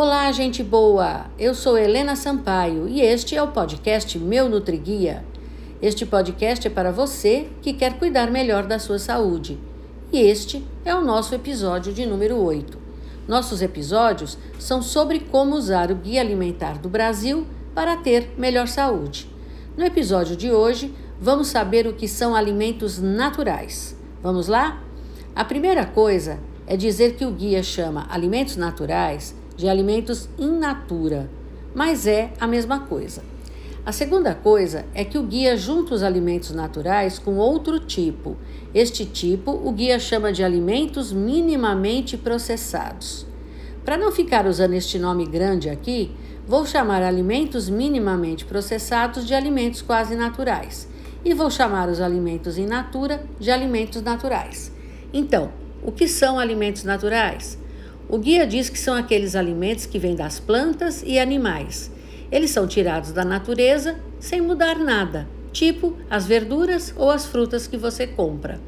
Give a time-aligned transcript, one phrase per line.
[0.00, 1.26] Olá, gente boa!
[1.36, 5.24] Eu sou Helena Sampaio e este é o podcast Meu NutriGuia.
[5.82, 9.58] Este podcast é para você que quer cuidar melhor da sua saúde.
[10.12, 12.78] E este é o nosso episódio de número 8.
[13.26, 17.44] Nossos episódios são sobre como usar o Guia Alimentar do Brasil
[17.74, 19.28] para ter melhor saúde.
[19.76, 23.98] No episódio de hoje, vamos saber o que são alimentos naturais.
[24.22, 24.80] Vamos lá?
[25.34, 31.28] A primeira coisa é dizer que o guia chama alimentos naturais de alimentos in natura,
[31.74, 33.22] mas é a mesma coisa.
[33.84, 38.36] A segunda coisa é que o guia junta os alimentos naturais com outro tipo.
[38.72, 43.26] Este tipo o guia chama de alimentos minimamente processados.
[43.84, 46.12] Para não ficar usando este nome grande aqui,
[46.46, 50.88] vou chamar alimentos minimamente processados de alimentos quase naturais
[51.24, 54.70] e vou chamar os alimentos in natura de alimentos naturais.
[55.12, 55.50] Então,
[55.82, 57.58] o que são alimentos naturais?
[58.10, 61.90] O guia diz que são aqueles alimentos que vêm das plantas e animais.
[62.32, 67.76] Eles são tirados da natureza sem mudar nada, tipo as verduras ou as frutas que
[67.76, 68.58] você compra.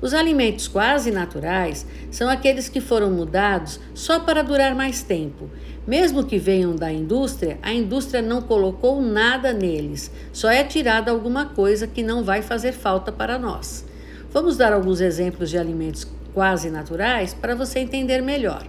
[0.00, 5.50] Os alimentos quase naturais são aqueles que foram mudados só para durar mais tempo.
[5.84, 11.46] Mesmo que venham da indústria, a indústria não colocou nada neles, só é tirada alguma
[11.46, 13.84] coisa que não vai fazer falta para nós.
[14.32, 16.06] Vamos dar alguns exemplos de alimentos
[16.38, 18.64] quase naturais para você entender melhor.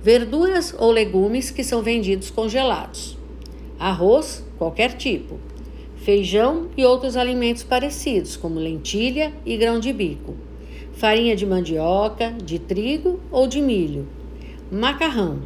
[0.00, 3.18] Verduras ou legumes que são vendidos congelados.
[3.76, 5.40] Arroz, qualquer tipo.
[5.96, 10.36] Feijão e outros alimentos parecidos, como lentilha e grão de bico,
[10.92, 14.06] farinha de mandioca, de trigo ou de milho,
[14.70, 15.40] macarrão,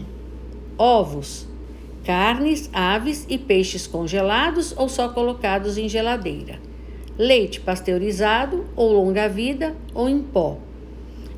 [0.76, 1.48] ovos,
[2.04, 6.60] carnes, aves e peixes congelados ou só colocados em geladeira,
[7.16, 10.58] leite pasteurizado ou longa-vida ou em pó,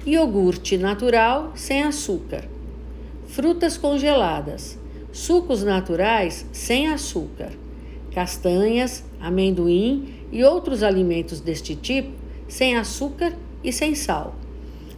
[0.06, 2.44] iogurte natural sem açúcar,
[3.26, 4.78] frutas congeladas,
[5.12, 7.50] sucos naturais sem açúcar
[8.16, 12.12] castanhas, amendoim e outros alimentos deste tipo
[12.48, 14.34] sem açúcar e sem sal.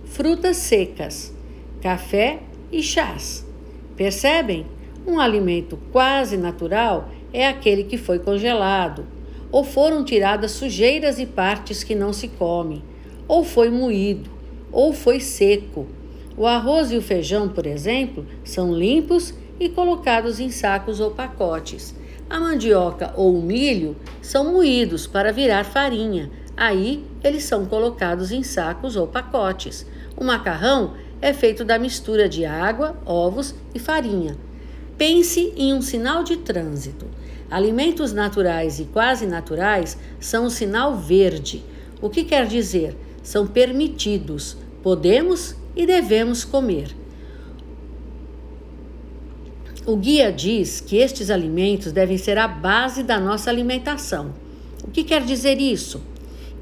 [0.05, 1.35] Frutas secas,
[1.81, 2.39] café
[2.71, 3.45] e chás.
[3.97, 4.67] Percebem?
[5.05, 9.05] Um alimento quase natural é aquele que foi congelado,
[9.51, 12.85] ou foram tiradas sujeiras e partes que não se come,
[13.27, 14.31] ou foi moído,
[14.73, 15.87] ou foi seco.
[16.37, 21.95] O arroz e o feijão, por exemplo, são limpos e colocados em sacos ou pacotes.
[22.31, 26.31] A mandioca ou o milho são moídos para virar farinha.
[26.57, 29.87] Aí eles são colocados em sacos ou pacotes.
[30.17, 34.37] O macarrão é feito da mistura de água, ovos e farinha.
[34.97, 37.07] Pense em um sinal de trânsito.
[37.51, 41.65] Alimentos naturais e quase naturais são o sinal verde.
[42.01, 42.97] O que quer dizer?
[43.23, 44.57] São permitidos.
[44.83, 46.95] Podemos e devemos comer.
[49.87, 54.35] O guia diz que estes alimentos devem ser a base da nossa alimentação.
[54.87, 56.03] O que quer dizer isso?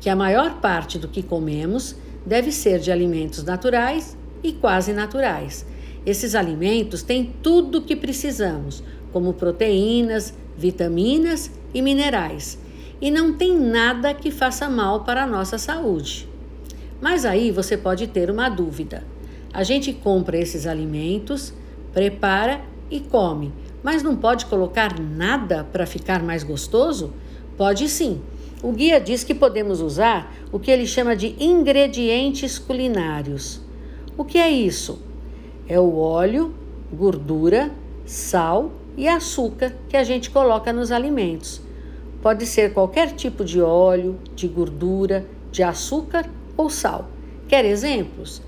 [0.00, 5.66] Que a maior parte do que comemos deve ser de alimentos naturais e quase naturais.
[6.04, 12.58] Esses alimentos têm tudo o que precisamos, como proteínas, vitaminas e minerais,
[13.00, 16.28] e não tem nada que faça mal para a nossa saúde.
[17.00, 19.04] Mas aí você pode ter uma dúvida.
[19.52, 21.52] A gente compra esses alimentos,
[21.92, 23.52] prepara e come,
[23.82, 27.12] mas não pode colocar nada para ficar mais gostoso?
[27.56, 28.20] Pode sim.
[28.62, 33.60] O guia diz que podemos usar o que ele chama de ingredientes culinários.
[34.16, 35.02] O que é isso?
[35.68, 36.54] É o óleo,
[36.92, 37.70] gordura,
[38.04, 41.60] sal e açúcar que a gente coloca nos alimentos.
[42.22, 47.10] Pode ser qualquer tipo de óleo, de gordura, de açúcar ou sal.
[47.48, 48.42] Quer exemplos?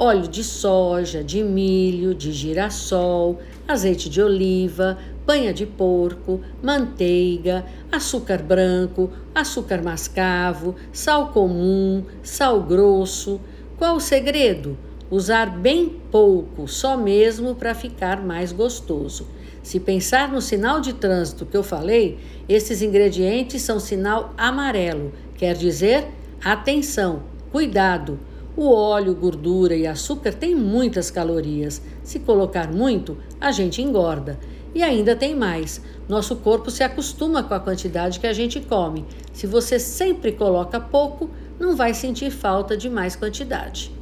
[0.00, 3.38] óleo de soja, de milho, de girassol,
[3.68, 13.40] azeite de oliva, banha de porco, manteiga, açúcar branco, açúcar mascavo, sal comum, sal grosso.
[13.76, 14.76] Qual o segredo?
[15.10, 19.26] Usar bem pouco, só mesmo para ficar mais gostoso.
[19.62, 22.18] Se pensar no sinal de trânsito que eu falei,
[22.48, 26.06] esses ingredientes são sinal amarelo, quer dizer
[26.42, 28.18] atenção, cuidado
[28.56, 31.80] o óleo, gordura e açúcar têm muitas calorias.
[32.02, 34.38] Se colocar muito, a gente engorda.
[34.74, 35.80] E ainda tem mais.
[36.08, 39.04] Nosso corpo se acostuma com a quantidade que a gente come.
[39.32, 43.92] Se você sempre coloca pouco, não vai sentir falta de mais quantidade.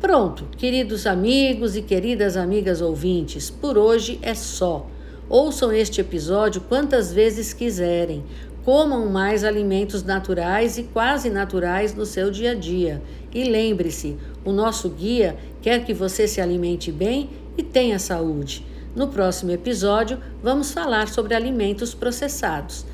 [0.00, 4.86] Pronto, queridos amigos e queridas amigas ouvintes, por hoje é só.
[5.28, 8.24] Ouçam este episódio quantas vezes quiserem.
[8.68, 13.02] Comam mais alimentos naturais e quase naturais no seu dia a dia.
[13.32, 18.66] E lembre-se: o nosso guia quer que você se alimente bem e tenha saúde.
[18.94, 22.84] No próximo episódio, vamos falar sobre alimentos processados.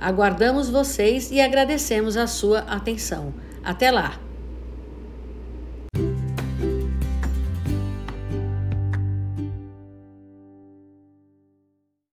[0.00, 3.34] Aguardamos vocês e agradecemos a sua atenção.
[3.64, 4.25] Até lá!